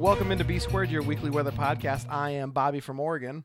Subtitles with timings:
[0.00, 2.06] Welcome into B Squared, your weekly weather podcast.
[2.08, 3.44] I am Bobby from Oregon.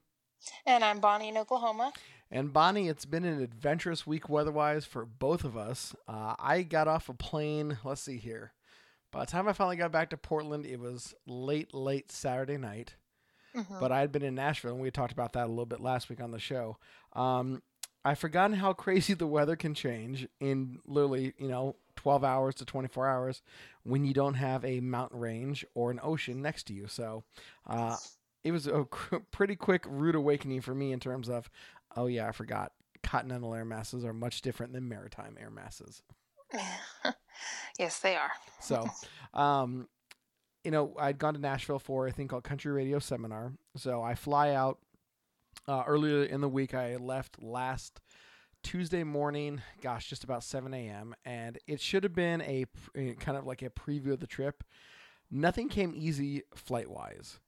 [0.65, 1.91] And I'm Bonnie in Oklahoma.
[2.31, 5.93] And Bonnie, it's been an adventurous week weather-wise for both of us.
[6.07, 7.79] Uh, I got off a plane.
[7.83, 8.53] Let's see here.
[9.11, 12.95] By the time I finally got back to Portland, it was late, late Saturday night.
[13.81, 16.07] But I had been in Nashville, and we talked about that a little bit last
[16.07, 16.77] week on the show.
[17.11, 17.63] Um,
[18.05, 22.65] I've forgotten how crazy the weather can change in literally, you know, 12 hours to
[22.65, 23.41] 24 hours
[23.81, 26.85] when you don't have a mountain range or an ocean next to you.
[26.85, 27.23] So,
[27.65, 27.97] uh,
[28.43, 31.49] it was a cr- pretty quick rude awakening for me in terms of,
[31.95, 32.73] oh yeah, I forgot.
[33.01, 36.03] Continental air masses are much different than maritime air masses.
[37.79, 38.31] yes, they are.
[38.61, 38.87] So,
[39.33, 39.87] um,
[40.63, 43.53] you know, I'd gone to Nashville for a thing called Country Radio Seminar.
[43.77, 44.77] So I fly out
[45.67, 46.75] uh, earlier in the week.
[46.75, 47.99] I left last
[48.65, 51.13] Tuesday morning, gosh, just about 7 a.m.
[51.23, 52.65] And it should have been a
[53.19, 54.63] kind of like a preview of the trip.
[55.29, 57.39] Nothing came easy flight wise.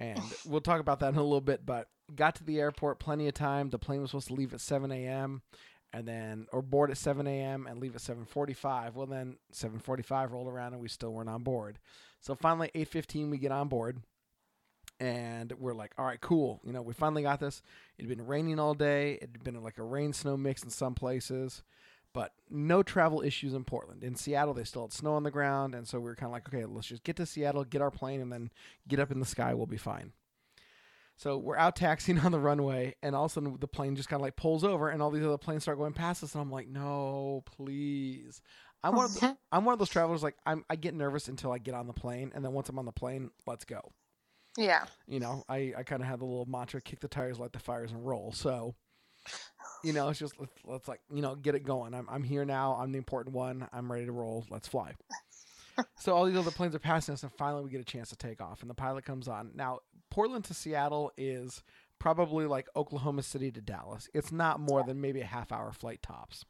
[0.00, 3.28] And we'll talk about that in a little bit, but got to the airport plenty
[3.28, 3.70] of time.
[3.70, 5.42] The plane was supposed to leave at 7 a.m.
[5.92, 7.68] and then or board at 7 a.m.
[7.68, 8.94] and leave at 7:45.
[8.94, 11.78] Well, then 7:45 rolled around and we still weren't on board.
[12.20, 14.02] So finally, 8:15 we get on board,
[14.98, 16.60] and we're like, all right, cool.
[16.64, 17.62] You know, we finally got this.
[17.98, 19.14] It had been raining all day.
[19.14, 21.62] It had been like a rain snow mix in some places,
[22.12, 24.02] but no travel issues in Portland.
[24.02, 26.32] In Seattle, they still had snow on the ground, and so we were kind of
[26.32, 28.50] like, okay, let's just get to Seattle, get our plane, and then
[28.88, 29.52] get up in the sky.
[29.54, 30.12] We'll be fine.
[31.16, 34.08] So we're out taxiing on the runway, and all of a sudden the plane just
[34.08, 36.40] kind of like pulls over, and all these other planes start going past us, and
[36.40, 38.40] I'm like, no, please.
[38.82, 41.28] I'm one of oh, the, I'm one of those travelers like I'm I get nervous
[41.28, 43.92] until I get on the plane, and then once I'm on the plane, let's go.
[44.56, 44.84] Yeah.
[45.06, 47.58] You know, I I kind of have the little mantra: kick the tires, light the
[47.58, 48.32] fires, and roll.
[48.32, 48.74] So.
[49.82, 51.94] You know, it's just let's, let's like you know get it going.
[51.94, 52.74] I'm I'm here now.
[52.74, 53.68] I'm the important one.
[53.72, 54.46] I'm ready to roll.
[54.50, 54.94] Let's fly.
[55.98, 58.16] so all these other planes are passing us, and finally we get a chance to
[58.16, 58.62] take off.
[58.62, 59.50] And the pilot comes on.
[59.54, 59.80] Now,
[60.10, 61.62] Portland to Seattle is
[61.98, 64.08] probably like Oklahoma City to Dallas.
[64.14, 66.44] It's not more than maybe a half hour flight tops.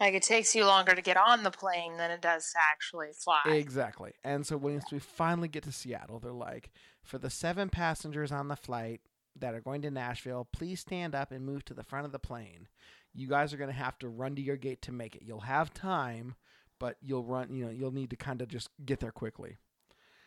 [0.00, 3.08] Like it takes you longer to get on the plane than it does to actually
[3.12, 3.42] fly.
[3.46, 4.12] Exactly.
[4.22, 6.70] And so once we finally get to Seattle, they're like,
[7.02, 9.00] for the seven passengers on the flight
[9.34, 12.18] that are going to Nashville, please stand up and move to the front of the
[12.18, 12.68] plane.
[13.12, 15.22] You guys are going to have to run to your gate to make it.
[15.24, 16.36] You'll have time,
[16.78, 19.56] but you'll run, you know, you'll need to kind of just get there quickly.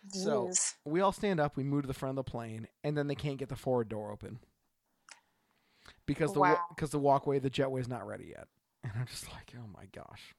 [0.10, 0.50] So
[0.84, 3.16] we all stand up, we move to the front of the plane, and then they
[3.16, 4.40] can't get the forward door open
[6.08, 6.60] because the Wow.
[6.70, 8.48] because the walkway, the jetway is not ready yet.
[8.84, 10.36] And I'm just like, oh my gosh.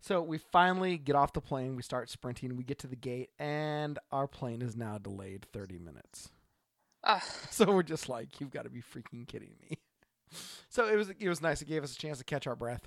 [0.00, 3.30] So we finally get off the plane, we start sprinting, we get to the gate,
[3.38, 6.30] and our plane is now delayed 30 minutes.
[7.04, 7.22] Ugh.
[7.50, 9.78] So we're just like, you've got to be freaking kidding me.
[10.68, 11.62] So it was it was nice.
[11.62, 12.86] It gave us a chance to catch our breath.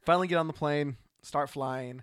[0.00, 2.02] Finally get on the plane, start flying,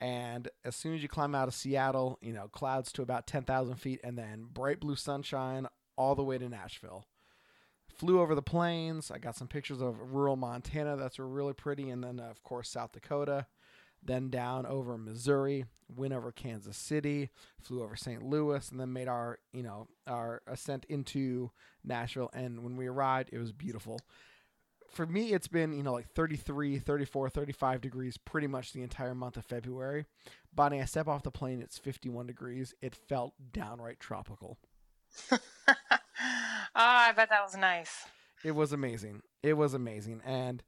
[0.00, 3.74] and as soon as you climb out of Seattle, you know, clouds to about 10,000
[3.74, 5.66] feet and then bright blue sunshine
[5.96, 7.06] all the way to Nashville.
[7.96, 9.10] Flew over the plains.
[9.10, 12.68] I got some pictures of rural Montana that's really pretty and then uh, of course
[12.68, 13.46] South Dakota.
[14.02, 17.30] Then down over Missouri, went over Kansas City,
[17.62, 18.22] flew over St.
[18.22, 21.50] Louis, and then made our, you know, our ascent into
[21.82, 22.30] Nashville.
[22.34, 23.98] And when we arrived, it was beautiful.
[24.90, 29.14] For me, it's been, you know, like 33, 34, 35 degrees pretty much the entire
[29.14, 30.04] month of February.
[30.54, 32.74] Bonnie, I step off the plane, it's 51 degrees.
[32.80, 34.58] It felt downright tropical.
[36.74, 38.04] oh, I bet that was nice.
[38.44, 39.22] It was amazing.
[39.42, 40.20] It was amazing.
[40.24, 40.62] And,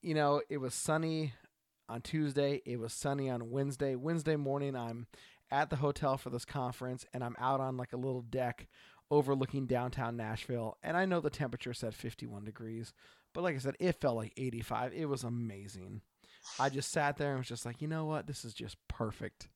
[0.00, 1.34] you know, it was sunny
[1.88, 2.62] on Tuesday.
[2.64, 3.94] It was sunny on Wednesday.
[3.94, 5.06] Wednesday morning, I'm
[5.50, 8.66] at the hotel for this conference and I'm out on like a little deck
[9.10, 10.78] overlooking downtown Nashville.
[10.82, 12.94] And I know the temperature said 51 degrees,
[13.34, 14.94] but like I said, it felt like 85.
[14.94, 16.00] It was amazing.
[16.58, 18.26] I just sat there and was just like, you know what?
[18.26, 19.48] This is just perfect.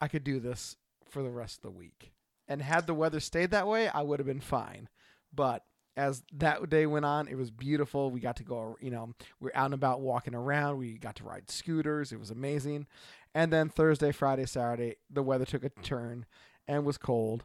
[0.00, 0.76] I could do this
[1.08, 2.12] for the rest of the week.
[2.48, 4.88] And had the weather stayed that way, I would have been fine.
[5.34, 5.64] But
[5.98, 8.10] as that day went on, it was beautiful.
[8.10, 10.78] We got to go, you know, we are out and about walking around.
[10.78, 12.12] We got to ride scooters.
[12.12, 12.86] It was amazing.
[13.34, 16.24] And then Thursday, Friday, Saturday, the weather took a turn
[16.68, 17.44] and was cold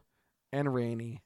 [0.51, 1.23] and rainy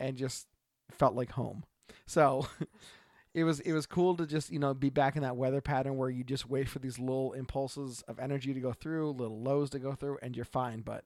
[0.00, 0.46] and just
[0.90, 1.64] felt like home.
[2.06, 2.46] So
[3.34, 5.98] it was it was cool to just, you know, be back in that weather pattern
[5.98, 9.68] where you just wait for these little impulses of energy to go through, little lows
[9.70, 11.04] to go through and you're fine, but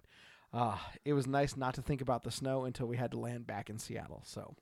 [0.57, 3.47] uh, it was nice not to think about the snow until we had to land
[3.47, 4.23] back in Seattle.
[4.25, 4.55] So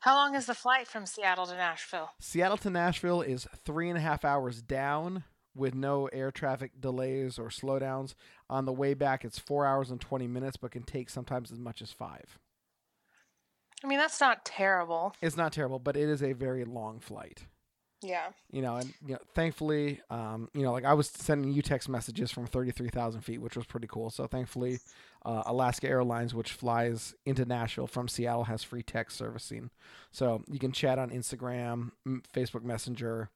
[0.00, 2.10] How long is the flight from Seattle to Nashville?
[2.18, 5.24] Seattle to Nashville is three and a half hours down
[5.54, 8.14] with no air traffic delays or slowdowns.
[8.48, 11.58] On the way back, it's four hours and 20 minutes, but can take sometimes as
[11.58, 12.38] much as five.
[13.84, 15.14] I mean, that's not terrible.
[15.20, 17.44] It's not terrible, but it is a very long flight.
[18.04, 18.26] Yeah.
[18.52, 21.88] You know, and you know, thankfully, um, you know, like I was sending you text
[21.88, 24.10] messages from thirty-three thousand feet, which was pretty cool.
[24.10, 24.80] So thankfully,
[25.24, 29.70] uh, Alaska Airlines, which flies into Nashville from Seattle, has free text servicing,
[30.12, 31.92] so you can chat on Instagram,
[32.34, 33.30] Facebook Messenger,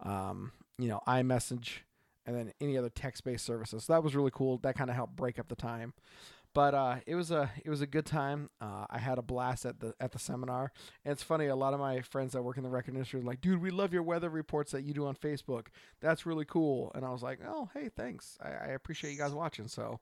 [0.00, 1.78] um, you know, iMessage,
[2.26, 3.84] and then any other text-based services.
[3.84, 4.58] So that was really cool.
[4.58, 5.94] That kind of helped break up the time.
[6.54, 8.50] But uh, it was a it was a good time.
[8.60, 10.72] Uh, I had a blast at the at the seminar.
[11.04, 13.24] And it's funny, a lot of my friends that work in the record industry are
[13.24, 15.66] like, "Dude, we love your weather reports that you do on Facebook.
[16.00, 18.38] That's really cool." And I was like, "Oh, hey, thanks.
[18.42, 20.00] I, I appreciate you guys watching." So,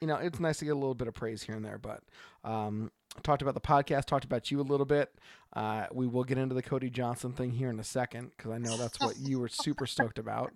[0.00, 1.78] you know, it's nice to get a little bit of praise here and there.
[1.78, 2.02] But
[2.44, 2.90] um,
[3.22, 5.12] talked about the podcast, talked about you a little bit.
[5.52, 8.58] Uh, we will get into the Cody Johnson thing here in a second because I
[8.58, 10.52] know that's what you were super stoked about.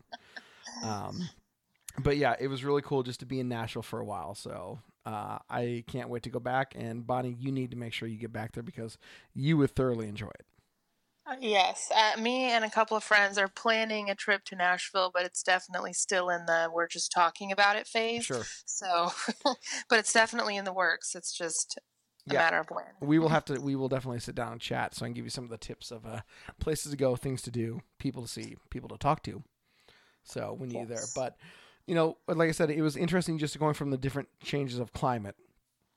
[0.84, 1.28] Um,
[1.98, 4.34] but yeah, it was really cool just to be in Nashville for a while.
[4.34, 6.74] So uh, I can't wait to go back.
[6.76, 8.98] And Bonnie, you need to make sure you get back there because
[9.34, 10.46] you would thoroughly enjoy it.
[11.26, 15.10] Uh, Yes, uh, me and a couple of friends are planning a trip to Nashville,
[15.12, 18.24] but it's definitely still in the we're just talking about it phase.
[18.24, 18.42] Sure.
[18.64, 19.12] So,
[19.88, 21.14] but it's definitely in the works.
[21.14, 21.78] It's just
[22.28, 22.40] a Yeah.
[22.40, 22.84] matter of when.
[23.00, 23.60] We will have to.
[23.60, 25.58] We will definitely sit down and chat, so I can give you some of the
[25.58, 26.20] tips of uh,
[26.60, 29.42] places to go, things to do, people to see, people to talk to.
[30.24, 31.36] So when you're there, but
[31.86, 34.92] you know, like I said, it was interesting just going from the different changes of
[34.92, 35.36] climate.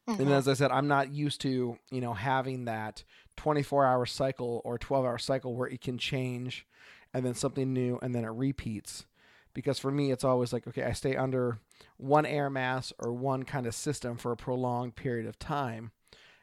[0.08, 0.32] And Mhm.
[0.32, 3.04] as I said, I'm not used to you know having that
[3.38, 6.66] 24 hour cycle or 12 hour cycle where it can change,
[7.14, 9.06] and then something new, and then it repeats.
[9.54, 11.60] Because for me, it's always like, okay, I stay under
[11.98, 15.92] one air mass or one kind of system for a prolonged period of time,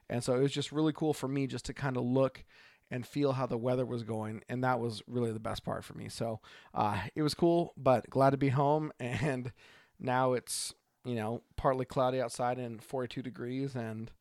[0.08, 2.44] and so it was just really cool for me just to kind of look
[2.92, 5.94] and feel how the weather was going, and that was really the best part for
[5.94, 6.10] me.
[6.10, 6.40] So
[6.74, 9.50] uh, it was cool, but glad to be home, and
[9.98, 10.74] now it's
[11.04, 14.12] you know partly cloudy outside and 42 degrees, and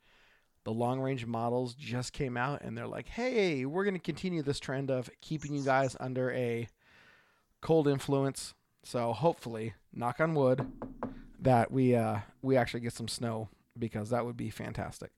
[0.64, 4.42] the long range models just came out, and they're like, hey, we're going to continue
[4.42, 6.70] this trend of keeping you guys under a
[7.60, 8.54] cold influence.
[8.84, 10.66] So hopefully, knock on wood,
[11.42, 15.12] that we uh, we actually get some snow because that would be fantastic.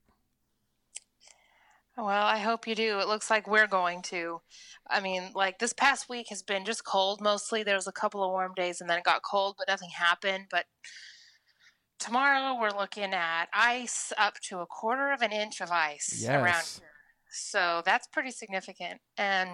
[1.96, 2.98] Well, I hope you do.
[2.98, 4.40] It looks like we're going to.
[4.90, 7.62] I mean, like this past week has been just cold mostly.
[7.62, 10.46] There was a couple of warm days and then it got cold, but nothing happened.
[10.50, 10.64] But
[12.00, 16.64] tomorrow we're looking at ice up to a quarter of an inch of ice around
[16.80, 16.90] here.
[17.30, 19.00] So that's pretty significant.
[19.16, 19.50] And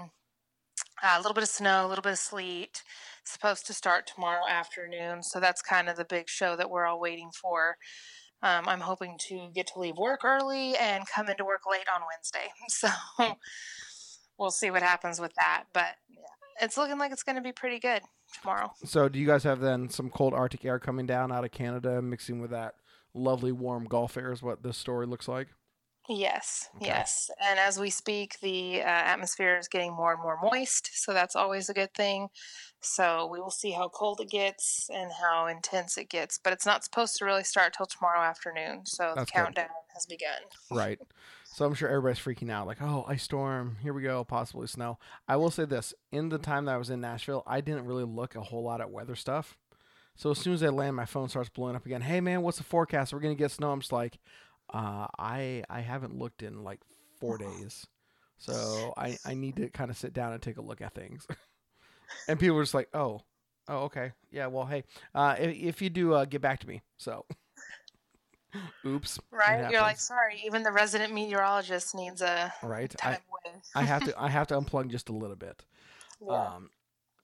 [1.03, 2.83] uh, a little bit of snow, a little bit of sleet.
[3.25, 5.23] Supposed to start tomorrow afternoon.
[5.23, 7.77] So that's kind of the big show that we're all waiting for.
[8.43, 12.03] Um, I'm hoping to get to leave work early and come into work late on
[12.11, 12.51] Wednesday.
[12.69, 12.89] So
[14.39, 15.65] we'll see what happens with that.
[15.75, 15.97] But
[16.61, 18.03] it's looking like it's going to be pretty good
[18.41, 18.73] tomorrow.
[18.85, 22.01] So, do you guys have then some cold Arctic air coming down out of Canada,
[22.01, 22.75] mixing with that
[23.15, 24.33] lovely warm Gulf air?
[24.33, 25.49] Is what this story looks like.
[26.09, 26.87] Yes, Okay.
[26.87, 27.31] yes.
[27.41, 30.91] And as we speak, the uh, atmosphere is getting more and more moist.
[30.93, 32.29] So that's always a good thing.
[32.81, 36.39] So we will see how cold it gets and how intense it gets.
[36.39, 38.87] But it's not supposed to really start till tomorrow afternoon.
[38.87, 39.45] So That's the good.
[39.45, 40.41] countdown has begun.
[40.71, 40.99] Right.
[41.45, 44.99] So I'm sure everybody's freaking out, like, oh, ice storm, here we go, possibly snow.
[45.29, 48.05] I will say this: in the time that I was in Nashville, I didn't really
[48.05, 49.57] look a whole lot at weather stuff.
[50.15, 52.03] So as soon as I land, my phone starts blowing up again.
[52.03, 53.13] Hey man, what's the forecast?
[53.13, 53.73] We're gonna get snow.
[53.73, 54.19] I'm just like,
[54.73, 56.81] uh, I I haven't looked in like
[57.19, 57.87] four days,
[58.39, 61.27] so I I need to kind of sit down and take a look at things.
[62.29, 63.23] and people were just like, oh,
[63.69, 64.85] oh, okay, yeah, well, hey,
[65.15, 66.83] uh, if, if you do, uh, get back to me.
[66.99, 67.25] So,
[68.87, 69.71] oops, Right?
[69.71, 72.95] You're like, sorry, even the resident meteorologist needs a right.
[73.03, 73.55] I, with.
[73.75, 75.65] I have to I have to unplug just a little bit.
[76.25, 76.55] Yeah.
[76.55, 76.71] Um,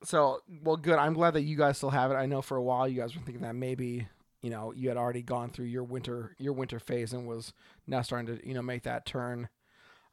[0.04, 0.98] so well, good.
[0.98, 2.14] I'm glad that you guys still have it.
[2.14, 4.06] I know for a while you guys were thinking that maybe
[4.46, 7.52] you know you had already gone through your winter your winter phase and was
[7.84, 9.48] now starting to you know make that turn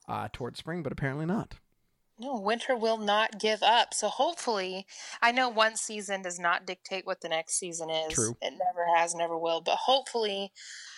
[0.08, 1.56] uh, towards spring, but apparently not.
[2.20, 3.94] No, winter will not give up.
[3.94, 4.88] So hopefully,
[5.22, 8.14] I know one season does not dictate what the next season is.
[8.14, 8.36] True.
[8.42, 9.62] It never has, never will.
[9.62, 10.52] But hopefully,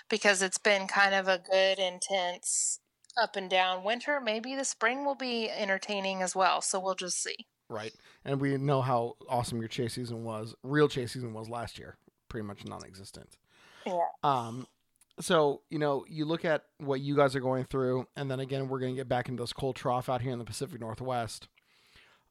[0.10, 2.80] because it's been kind of a good, intense
[3.22, 6.62] up and down winter, maybe the spring will be entertaining as well.
[6.62, 7.48] So we'll just see.
[7.70, 7.94] Right.
[8.24, 10.56] And we know how awesome your chase season was.
[10.63, 11.98] Real chase season was last year,
[12.36, 13.38] pretty much non-existent.
[13.86, 13.98] Yeah.
[14.22, 14.68] Um,
[15.22, 18.68] so you know, you look at what you guys are going through, and then again,
[18.68, 21.48] we're going to get back into this cold trough out here in the Pacific Northwest.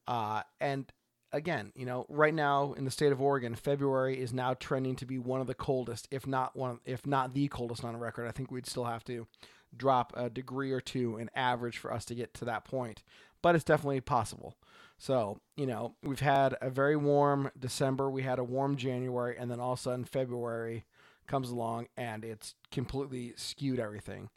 [0.07, 0.93] Uh, and
[1.33, 5.07] again, you know, right now in the state of Oregon, February is now trending to
[5.07, 8.29] be one of the coldest, if not one, if not the coldest on record.
[8.29, 9.27] I think we'd still have to
[9.75, 13.03] drop a degree or two in average for us to get to that point,
[13.41, 14.55] but it's definitely possible.
[14.99, 19.51] So, you know, we've had a very warm December, we had a warm January, and
[19.51, 20.85] then all of a sudden February
[21.27, 24.31] comes along and it's completely skewed everything.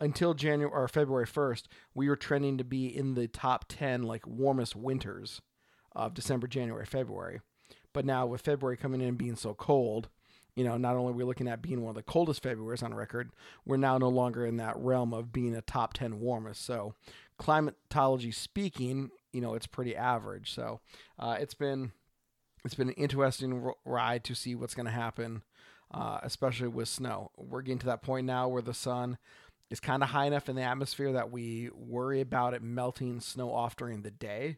[0.00, 4.26] Until January or February 1st, we were trending to be in the top 10 like
[4.26, 5.40] warmest winters
[5.94, 7.40] of December, January, February.
[7.92, 10.08] But now with February coming in and being so cold,
[10.54, 12.94] you know, not only are we looking at being one of the coldest Februarys on
[12.94, 13.30] record,
[13.64, 16.64] we're now no longer in that realm of being a top 10 warmest.
[16.64, 16.94] So,
[17.38, 20.52] climatology speaking, you know, it's pretty average.
[20.54, 20.80] So,
[21.18, 21.92] uh, it's been
[22.64, 25.42] it's been an interesting r- ride to see what's going to happen,
[25.92, 27.30] uh, especially with snow.
[27.36, 29.18] We're getting to that point now where the sun
[29.70, 33.52] is kind of high enough in the atmosphere that we worry about it melting snow
[33.52, 34.56] off during the day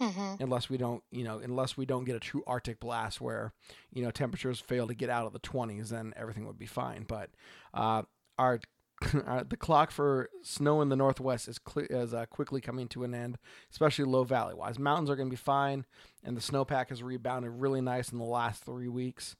[0.00, 0.40] Mm-hmm.
[0.40, 3.52] unless we don't, you know, unless we don't get a true Arctic blast where,
[3.92, 7.02] you know, temperatures fail to get out of the 20s, then everything would be fine.
[7.02, 7.30] But
[7.74, 8.02] uh,
[8.38, 8.60] our, our
[9.48, 13.14] the clock for snow in the northwest is cle is uh, quickly coming to an
[13.14, 13.38] end,
[13.70, 14.78] especially low valley wise.
[14.78, 15.84] Mountains are going to be fine,
[16.24, 19.36] and the snowpack has rebounded really nice in the last three weeks.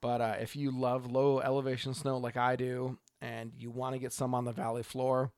[0.00, 3.98] But uh, if you love low elevation snow like I do, and you want to
[3.98, 5.32] get some on the valley floor,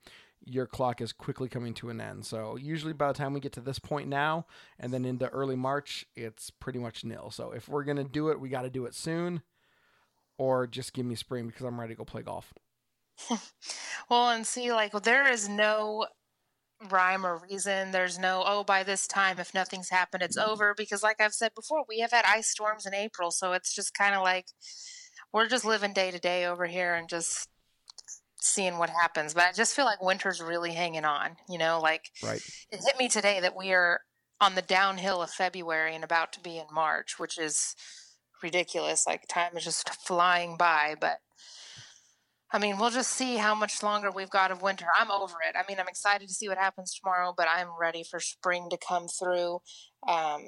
[0.45, 2.25] your clock is quickly coming to an end.
[2.25, 4.47] So usually by the time we get to this point now
[4.79, 7.31] and then into early March, it's pretty much nil.
[7.31, 9.43] So if we're gonna do it, we got to do it soon,
[10.39, 12.53] or just give me spring because I'm ready to go play golf.
[14.11, 16.07] Well, and see, like, there is no
[16.91, 17.91] rhyme or reason.
[17.91, 20.75] There's no, oh, by this time, if nothing's happened, it's over.
[20.77, 23.31] Because, like I've said before, we have had ice storms in April.
[23.31, 24.47] So it's just kind of like
[25.33, 27.49] we're just living day to day over here and just
[28.41, 29.35] seeing what happens.
[29.35, 31.37] But I just feel like winter's really hanging on.
[31.49, 32.43] You know, like Right.
[32.71, 34.01] it hit me today that we are
[34.41, 37.75] on the downhill of February and about to be in March, which is
[38.43, 39.07] ridiculous.
[39.07, 40.95] Like time is just flying by.
[40.99, 41.19] But
[42.51, 44.87] I mean, we'll just see how much longer we've got of winter.
[44.99, 45.55] I'm over it.
[45.55, 48.79] I mean, I'm excited to see what happens tomorrow, but I'm ready for spring to
[48.79, 49.61] come through.
[50.09, 50.45] Um,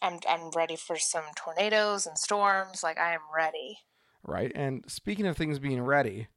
[0.00, 2.82] I'm I'm ready for some tornadoes and storms.
[2.82, 3.78] Like I am ready.
[4.24, 4.52] Right.
[4.54, 6.28] And speaking of things being ready,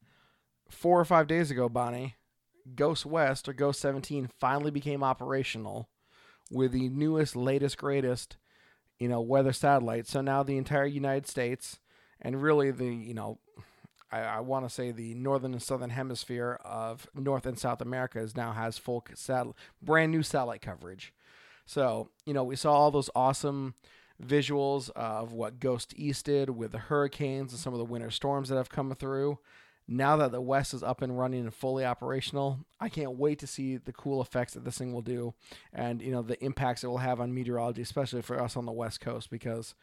[0.70, 2.16] four or five days ago, Bonnie,
[2.74, 5.90] GOES West or GOES 17 finally became operational
[6.50, 8.38] with the newest, latest, greatest,
[8.98, 10.08] you know, weather satellite.
[10.08, 11.80] So now the entire United States
[12.22, 13.40] and really the, you know,
[14.12, 18.20] I, I want to say the northern and southern hemisphere of North and South America
[18.20, 21.14] is now has full satellite, brand new satellite coverage.
[21.66, 23.74] So, you know, we saw all those awesome
[24.24, 28.50] visuals of what GOES East did with the hurricanes and some of the winter storms
[28.50, 29.40] that have come through.
[29.88, 33.48] Now that the West is up and running and fully operational, I can't wait to
[33.48, 35.34] see the cool effects that this thing will do
[35.74, 38.72] and, you know, the impacts it will have on meteorology, especially for us on the
[38.72, 39.76] West Coast, because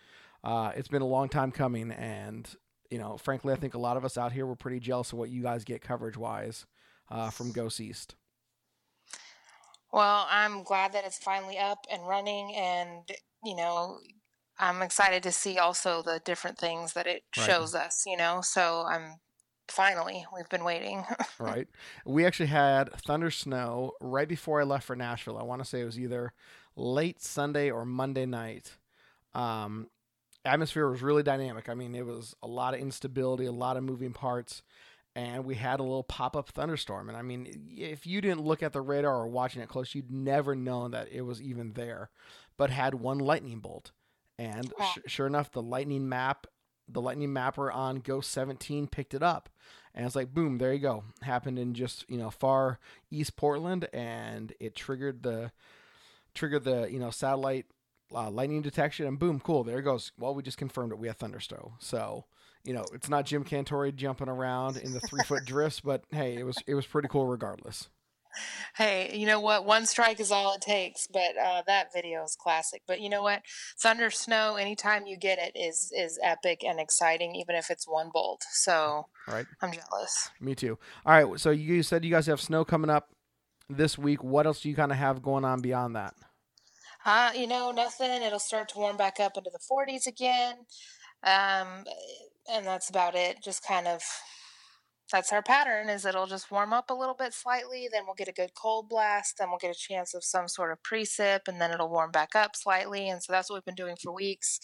[0.42, 1.92] uh, it's been a long time coming.
[1.92, 2.48] And,
[2.92, 5.18] you know, frankly, I think a lot of us out here were pretty jealous of
[5.18, 6.66] what you guys get coverage wise
[7.10, 8.14] uh, from GOES East.
[9.90, 13.10] Well, I'm glad that it's finally up and running, and
[13.42, 13.98] you know,
[14.58, 17.46] I'm excited to see also the different things that it Right.
[17.46, 18.04] shows us.
[18.06, 19.20] You know, so I'm
[19.68, 21.04] finally we've been waiting.
[21.38, 21.68] right?
[22.04, 25.38] We actually had thunder snow right before I left for Nashville.
[25.38, 26.34] I want to say it was either
[26.76, 28.72] late Sunday or Monday night.
[29.34, 29.88] Um,
[30.44, 31.68] atmosphere was really dynamic.
[31.68, 34.62] I mean, it was a lot of instability, a lot of moving parts,
[35.14, 37.08] and we had a little pop up thunderstorm.
[37.08, 40.10] And I mean, if you didn't look at the radar or watching it close, you'd
[40.10, 42.10] never known that it was even there.
[42.56, 43.92] But had one lightning bolt,
[44.38, 46.46] and sh- sure enough, the lightning map,
[46.88, 49.48] the lightning mapper on GOES 17 picked it up
[49.94, 52.78] and it's like boom there you go happened in just you know far
[53.10, 55.50] east portland and it triggered the
[56.34, 57.66] triggered the you know satellite
[58.14, 61.06] uh, lightning detection and boom cool there it goes well we just confirmed it we
[61.06, 62.24] have thunderstorm so
[62.64, 66.36] you know it's not jim cantore jumping around in the three foot drifts but hey
[66.36, 67.88] it was it was pretty cool regardless
[68.78, 69.66] hey, you know what?
[69.66, 71.06] One strike is all it takes.
[71.06, 72.80] But uh, that video is classic.
[72.86, 73.42] But you know what?
[73.78, 78.08] Thunder snow, anytime you get it, is is epic and exciting, even if it's one
[78.10, 78.42] bolt.
[78.50, 80.30] So right I'm jealous.
[80.40, 83.10] me too all right so you said you guys have snow coming up
[83.68, 86.14] this week what else do you kind of have going on beyond that
[87.04, 88.22] Uh, you know, nothing.
[88.22, 90.56] It'll start to warm back up into the 40s again.
[91.24, 91.84] Um,
[92.50, 93.42] and that's about it.
[93.42, 94.02] Just kind of
[95.12, 98.28] that's our pattern is it'll just warm up a little bit slightly, then we'll get
[98.28, 101.60] a good cold blast, then we'll get a chance of some sort of precip, and
[101.60, 103.10] then it'll warm back up slightly.
[103.10, 104.58] And so that's what we've been doing for weeks.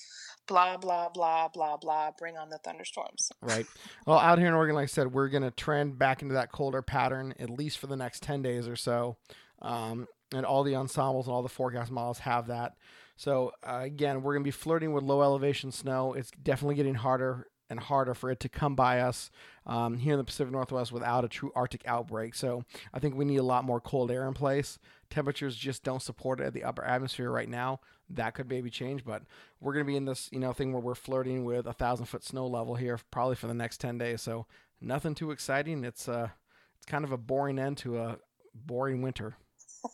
[0.46, 2.10] Blah blah blah blah blah.
[2.18, 3.30] Bring on the thunderstorms.
[3.42, 3.66] Right.
[4.06, 6.50] Well, out here in Oregon, like I said, we're going to trend back into that
[6.50, 9.18] colder pattern at least for the next 10 days or so.
[9.60, 12.76] Um, and all the ensembles and all the forecast models have that.
[13.16, 16.12] So uh, again, we're going to be flirting with low elevation snow.
[16.12, 19.30] It's definitely getting harder and harder for it to come by us
[19.66, 22.34] um, here in the Pacific Northwest without a true Arctic outbreak.
[22.34, 24.78] So I think we need a lot more cold air in place.
[25.10, 27.80] Temperatures just don't support it at the upper atmosphere right now.
[28.10, 29.22] That could maybe change, but
[29.60, 32.06] we're going to be in this you know thing where we're flirting with a thousand
[32.06, 34.22] foot snow level here probably for the next ten days.
[34.22, 34.46] So
[34.80, 35.84] nothing too exciting.
[35.84, 36.28] It's uh
[36.76, 38.18] it's kind of a boring end to a
[38.54, 39.36] boring winter.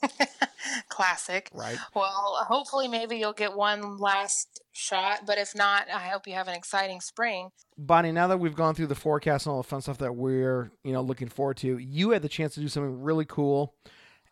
[0.88, 1.50] Classic.
[1.52, 1.78] Right.
[1.94, 6.48] Well, hopefully, maybe you'll get one last shot, but if not, I hope you have
[6.48, 7.50] an exciting spring.
[7.76, 10.70] Bonnie, now that we've gone through the forecast and all the fun stuff that we're,
[10.82, 13.74] you know, looking forward to, you had the chance to do something really cool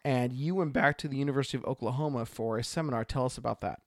[0.05, 3.05] and you went back to the University of Oklahoma for a seminar.
[3.05, 3.81] Tell us about that.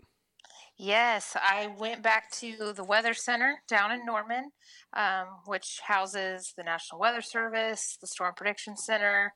[0.78, 4.52] Yes, I went back to the Weather Center down in Norman,
[4.94, 9.34] um, which houses the National Weather Service, the Storm Prediction Center,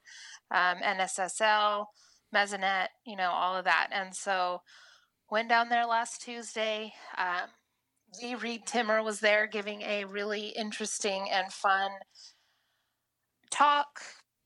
[0.52, 1.86] um, NSSL,
[2.34, 3.90] Mesonet, you know, all of that.
[3.92, 4.62] And so
[5.30, 6.94] went down there last Tuesday.
[7.18, 7.50] Um,
[8.20, 8.36] V.
[8.36, 11.92] Reed Timmer was there giving a really interesting and fun
[13.52, 14.02] talk,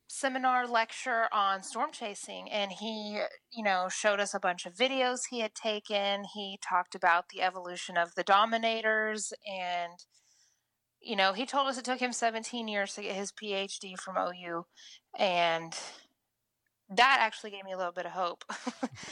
[0.08, 2.52] seminar, lecture on storm chasing.
[2.52, 3.22] And he,
[3.52, 6.26] you know, showed us a bunch of videos he had taken.
[6.34, 9.94] He talked about the evolution of the dominators and
[11.04, 14.16] you know, he told us it took him 17 years to get his PhD from
[14.18, 14.66] OU.
[15.20, 15.78] And
[16.98, 18.44] that actually gave me a little bit of hope.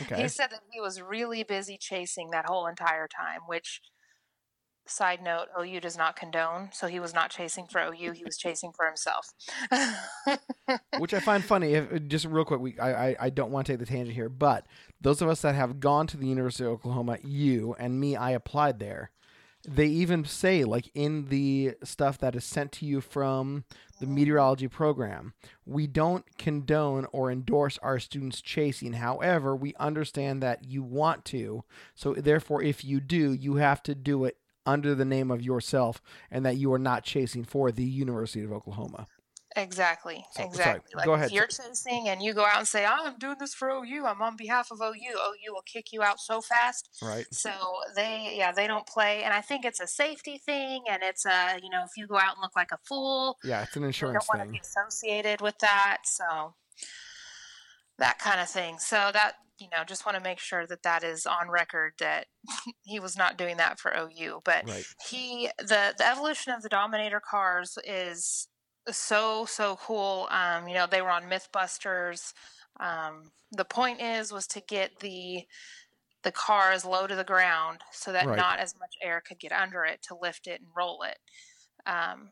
[0.03, 0.23] Okay.
[0.23, 3.81] he said that he was really busy chasing that whole entire time, which
[4.87, 6.69] side note, OU does not condone.
[6.73, 9.27] So he was not chasing for OU, he was chasing for himself.
[10.99, 11.73] Which I find funny.
[11.73, 14.15] If, uh, just real quick, we, I, I, I don't want to take the tangent
[14.15, 14.65] here, but
[14.99, 18.31] those of us that have gone to the University of Oklahoma, you and me, I
[18.31, 19.11] applied there.
[19.67, 23.63] They even say, like in the stuff that is sent to you from
[23.99, 25.33] the meteorology program,
[25.65, 28.93] we don't condone or endorse our students chasing.
[28.93, 31.63] However, we understand that you want to.
[31.93, 36.01] So, therefore, if you do, you have to do it under the name of yourself
[36.29, 39.07] and that you are not chasing for the University of Oklahoma.
[39.55, 40.23] Exactly.
[40.31, 40.93] So- sorry, exactly.
[40.95, 41.31] Like go if ahead.
[41.31, 44.21] you're chasing and you go out and say, oh, I'm doing this for OU, I'm
[44.21, 46.89] on behalf of OU, OU will kick you out so fast.
[47.01, 47.25] Right.
[47.31, 47.51] So
[47.95, 49.23] they, yeah, they don't play.
[49.23, 50.83] And I think it's a safety thing.
[50.89, 53.63] And it's a, you know, if you go out and look like a fool, Yeah,
[53.63, 55.97] it's an you insurance don't want to be associated with that.
[56.05, 56.55] So
[57.97, 58.77] that kind of thing.
[58.79, 62.25] So that, you know, just want to make sure that that is on record that
[62.83, 64.39] he was not doing that for OU.
[64.43, 64.85] But Right.
[65.09, 68.47] he, the, the evolution of the Dominator cars is
[68.89, 70.27] so, so cool.
[70.29, 72.33] Um, you know, they were on Mythbusters.
[72.79, 75.45] Um, the point is, was to get the,
[76.23, 78.35] the cars low to the ground so that Right.
[78.35, 81.19] not as much air could get under it to lift it and roll it.
[81.85, 82.31] Um,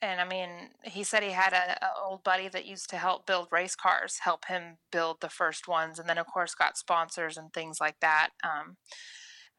[0.00, 3.26] and I mean, he said he had a, a old buddy that used to help
[3.26, 7.36] build race cars, help him build the first ones, and then of course got sponsors
[7.36, 8.30] and things like that.
[8.42, 8.78] Um,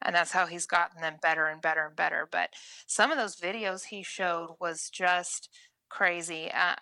[0.02, 2.28] and that's how he's gotten them better and better and better.
[2.30, 2.50] But
[2.86, 5.48] some of those videos he showed was just
[5.88, 6.50] crazy.
[6.52, 6.74] Uh,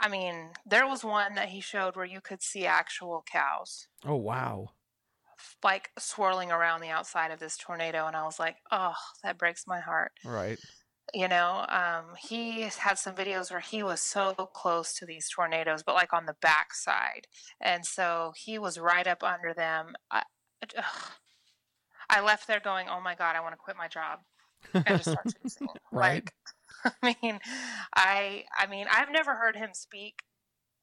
[0.00, 4.16] I mean, there was one that he showed where you could see actual cows Oh
[4.16, 4.70] wow.
[5.62, 9.66] like swirling around the outside of this tornado, and I was like, oh, that breaks
[9.66, 10.58] my heart Right.
[11.12, 15.82] you know um, he had some videos where he was so close to these tornadoes
[15.82, 17.26] but like on the back side
[17.60, 20.22] and so he was right up under them I.
[22.08, 24.20] I left there going oh my god i want to quit my job
[24.86, 26.24] and just start chasing Right.
[26.24, 26.32] like
[27.02, 27.38] i mean
[27.94, 30.22] i i mean i've never heard him speak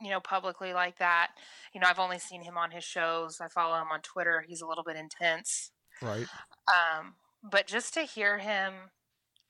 [0.02, 1.32] you know publicly like that
[1.74, 4.62] you know i've only seen him on his shows i follow him on twitter he's
[4.62, 6.28] a little bit intense Right.
[6.68, 8.74] um, but just to hear him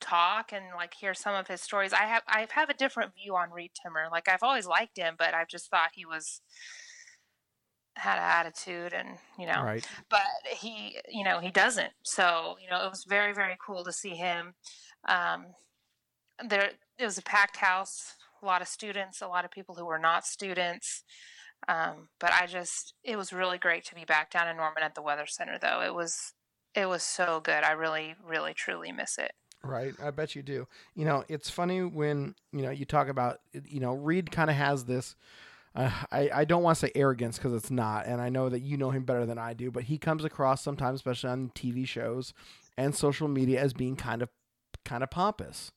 [0.00, 3.36] talk and like hear some of his stories, I have I have a different view
[3.36, 4.06] on Reed Timmer.
[4.10, 6.40] Like I've always liked him, but I've just thought he was
[7.96, 9.84] had an attitude and you know Right.
[10.08, 10.20] but
[10.56, 14.10] he you know he doesn't so you know it was very very cool to see
[14.14, 14.54] him
[15.08, 15.46] um
[16.46, 19.84] there it was a packed house a lot of students a lot of people who
[19.84, 21.02] were not students
[21.68, 24.94] um but i just it was really great to be back down in norman at
[24.94, 26.34] the weather center though it was
[26.74, 29.32] it was so good i really really truly miss it
[29.64, 29.94] Right.
[30.02, 30.68] I bet you do.
[30.94, 34.56] You know, it's funny when, you know, you talk about, you know, Reed kind of
[34.56, 35.16] has this,
[35.74, 38.06] uh, I, I don't want to say arrogance because it's not.
[38.06, 40.62] And I know that you know him better than I do, but he comes across
[40.62, 42.34] sometimes, especially on TV shows
[42.76, 44.28] and social media, as being kind of,
[44.84, 45.72] kind of pompous.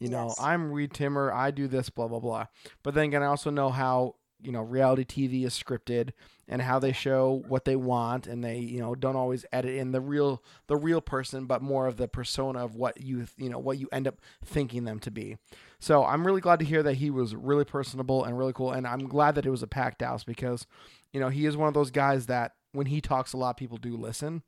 [0.00, 1.30] You know, I'm Reed Timmer.
[1.32, 2.46] I do this, blah, blah, blah.
[2.82, 6.12] But then again, I also know how, you know, reality TV is scripted
[6.48, 9.92] and how they show what they want and they, you know, don't always edit in
[9.92, 13.58] the real the real person, but more of the persona of what you, you know,
[13.58, 15.36] what you end up thinking them to be.
[15.78, 18.72] So I'm really glad to hear that he was really personable and really cool.
[18.72, 20.66] And I'm glad that it was a packed house because,
[21.12, 23.76] you know, he is one of those guys that when he talks, a lot people
[23.76, 24.42] do listen.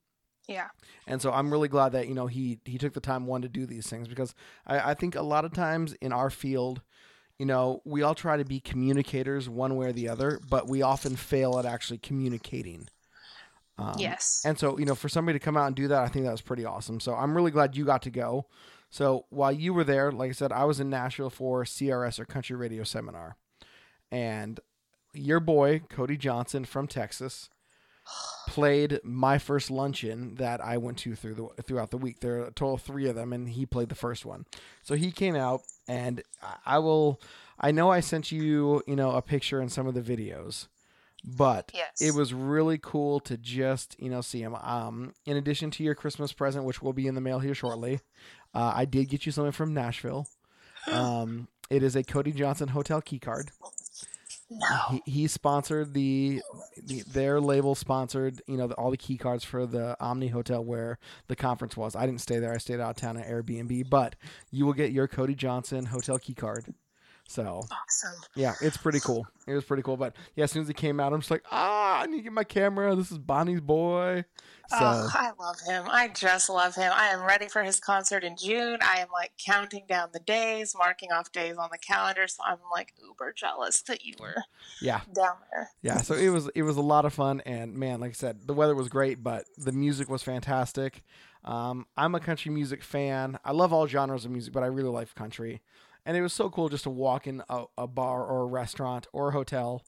[0.49, 0.69] Yeah.
[1.07, 3.49] And so I'm really glad that you know he he took the time one to
[3.49, 4.35] do these things because
[4.67, 6.83] I, I think a lot of times in our field,
[7.39, 10.83] you know, we all try to be communicators one way or the other, but we
[10.83, 12.89] often fail at actually communicating.
[13.79, 14.43] Um, yes.
[14.45, 16.33] And so you know, for somebody to come out and do that, I think that
[16.33, 17.01] was pretty awesome.
[17.01, 18.47] So I'm really glad you got to go.
[18.91, 22.27] So while you were there, like I said, I was in Nashville for CRS or
[22.27, 23.37] Country Radio Seminar,
[24.11, 24.61] and
[25.15, 27.49] your boy Cody Johnson from Texas
[28.49, 32.21] played my first luncheon that I went to through the throughout the week.
[32.21, 34.45] There are a total of three of them, and he played the first one.
[34.83, 36.23] So he came out, and
[36.67, 37.21] I- will.
[37.61, 40.67] I know I sent you, you know, a picture in some of the videos,
[41.25, 42.01] but Yes.
[42.01, 44.57] it was really cool to just, you know, see him.
[44.57, 48.01] Um, in addition to your Christmas present, which will be in the mail here shortly,
[48.53, 50.27] uh, I did get you something from Nashville.
[50.93, 53.53] Um, it is a Cody Johnson hotel key card
[54.91, 56.43] he, he sponsored the,
[56.83, 60.65] the their label sponsored you know the, all the key cards for the Omni Hotel
[60.65, 61.97] where the conference was.
[61.97, 62.53] I didn't stay there.
[62.53, 64.17] I stayed out of town at Airbnb, but
[64.51, 66.67] you will get your Cody Johnson hotel key card.
[67.33, 68.21] So Awesome.
[68.35, 69.27] yeah, it's pretty cool.
[69.47, 69.97] It was pretty cool.
[69.97, 72.23] But yeah, as soon as he came out, I'm just like, ah, I need to
[72.25, 72.95] get my camera.
[72.95, 74.27] This is Bonnie's boy.
[74.69, 75.87] So oh, I love him.
[75.91, 76.93] I just love him.
[76.95, 78.79] I am ready for his concert in June.
[78.83, 82.29] I am like counting down the days, marking off days on the calendar.
[82.29, 84.45] So I'm like uber jealous that you were
[84.83, 85.71] yeah, down there.
[85.81, 85.99] yeah.
[85.99, 88.55] So it was it was a lot of fun, and man, like I said, the
[88.55, 91.03] weather was great, but the music was fantastic.
[91.45, 93.39] Um, I'm a country music fan.
[93.45, 95.61] I love all genres of music, but I really like country.
[96.05, 99.07] And it was so cool just to walk in a, a bar or a restaurant
[99.13, 99.83] or a hotel,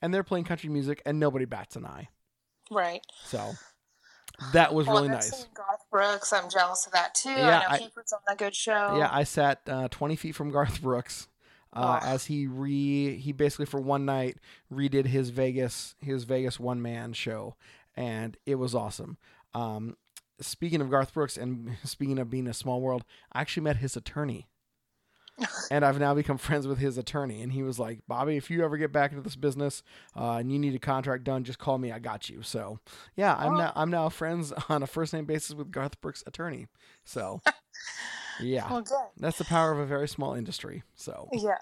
[0.00, 2.08] and they're playing country music, and nobody bats an eye.
[2.70, 3.00] Right.
[3.24, 3.52] So
[4.52, 5.46] that was Well, really nice.
[5.54, 7.30] Garth Brooks, I'm jealous of that too.
[7.30, 8.96] Yeah, I know I- he puts on a good show.
[8.96, 11.28] Yeah, I sat uh, 20 feet from Garth Brooks
[11.74, 12.06] uh, Oh.
[12.06, 14.38] as he re he basically for one night
[14.72, 17.56] redid his Vegas his Vegas one man show,
[17.94, 19.18] and it was awesome.
[19.54, 19.96] Um,
[20.40, 23.96] speaking of Garth Brooks and speaking of being a small world, I actually met his
[23.96, 24.46] attorney.
[25.70, 27.42] And I've now become friends with his attorney.
[27.42, 29.82] And he was like, Bobby, if you ever get back into this business
[30.16, 31.92] uh, and you need a contract done, just call me.
[31.92, 32.42] I got you.
[32.42, 32.78] So,
[33.16, 33.58] yeah, I'm Oh.
[33.58, 36.66] now I'm now friends on a first name basis with Garth Brooks' attorney.
[37.04, 37.40] So,
[38.40, 38.70] yeah.
[38.70, 38.96] Well, good.
[39.16, 40.82] That's the power of a very small industry.
[40.94, 41.56] So Yeah.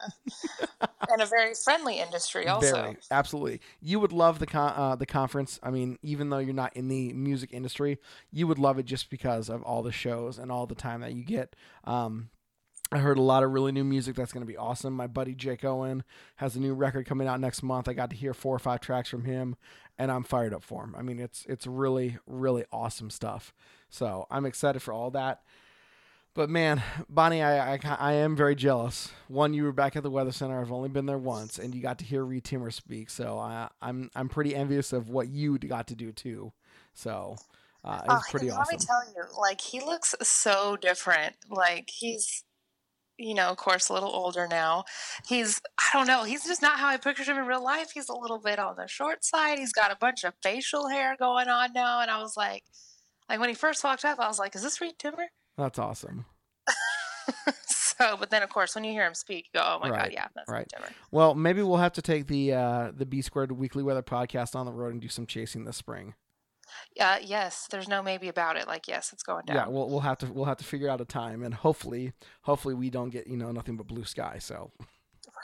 [1.09, 2.73] and a very friendly industry also.
[2.83, 5.59] very absolutely, you would love the con- uh, the conference.
[5.63, 7.99] I mean, even though you're not in the music industry,
[8.31, 11.15] you would love it just because of all the shows and all the time that
[11.15, 11.57] you get.
[11.85, 12.29] Um,
[12.93, 14.93] I heard a lot of really new music that's going to be awesome.
[14.93, 16.05] My buddy Jake Owen
[16.37, 17.89] has a new record coming out next month.
[17.89, 19.57] I got to hear four or five tracks from him,
[19.99, 20.95] and I'm fired up for him.
[20.97, 23.53] I mean, it's it's really really awesome stuff.
[23.91, 25.43] So I'm excited for all that.
[26.35, 29.11] But man, Bonnie, I, I I am very jealous.
[29.27, 30.61] One, you were back at the Weather Center.
[30.61, 33.11] I've only been there once, and you got to hear Reed Timmer speak.
[33.11, 36.53] So I, I'm I'm pretty envious of what you got to do too.
[36.93, 37.37] So
[37.87, 38.79] uh, Oh, it's pretty and awesome.
[38.79, 41.37] Let me tell you, like he looks so different.
[41.49, 42.45] Like he's,
[43.19, 44.85] you know, of course, a little older now.
[45.27, 47.91] He's, I don't know, he's just not how I pictured him in real life.
[47.95, 49.59] He's a little bit on the short side.
[49.59, 52.65] He's got a bunch of facial hair going on now, and I was like,
[53.29, 55.27] like when he first walked up, I was like, is this Reed Timmer?
[55.57, 56.27] That's awesome.
[57.67, 60.03] so, but then of course, when you hear him speak, you go, oh my Right,
[60.05, 60.59] god, yeah, that's right.
[60.61, 60.89] Reed Timmer.
[61.11, 64.67] Well, maybe we'll have to take the uh, the B Squared Weekly Weather podcast on
[64.67, 66.15] the road and do some chasing this spring.
[66.99, 68.67] Uh, yes, there's no maybe about it.
[68.67, 69.57] Like, yes, it's going down.
[69.57, 72.13] Yeah, we'll we'll have to we'll have to figure out a time, and hopefully
[72.43, 74.39] hopefully we don't get you know nothing but blue sky.
[74.39, 74.71] So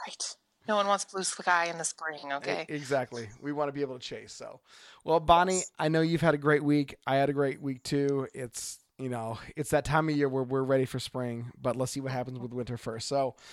[0.07, 0.37] Right.
[0.69, 2.33] No one wants blue sky in the spring.
[2.35, 2.67] Okay.
[2.69, 4.33] exactly, we want to be able to chase.
[4.33, 4.61] So,
[5.05, 5.71] well, Bonnie, Yes.
[5.79, 6.97] I know you've had a great week.
[7.05, 8.29] I had a great week too.
[8.33, 11.93] It's you know it's that time of year where we're ready for spring, but let's
[11.93, 13.09] see what happens with winter first.
[13.09, 13.35] So.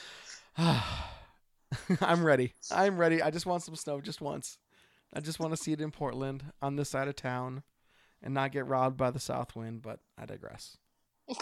[2.01, 2.53] I'm ready.
[2.71, 3.21] I'm ready.
[3.21, 4.57] I just want some snow just once.
[5.13, 7.63] I just want to see it in Portland on this side of town
[8.23, 10.77] and not get robbed by the south wind, but I digress.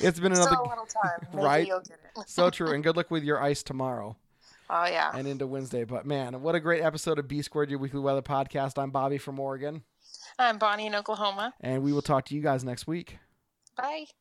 [0.00, 1.28] It's been another Still a little time.
[1.32, 1.66] Right.
[1.66, 2.28] you'll get it.
[2.28, 4.16] so true and good luck with your ice tomorrow
[4.70, 5.10] Oh yeah.
[5.14, 5.82] and into Wednesday.
[5.84, 8.80] But man, what a great episode of B Squared, your weekly weather podcast.
[8.80, 9.82] I'm Bobby from Oregon,
[10.38, 11.54] I'm Bonnie in Oklahoma.
[11.60, 13.18] and we will talk to you guys next week.
[13.76, 14.06] Bye.